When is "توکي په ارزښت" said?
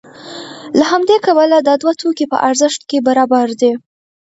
2.01-2.81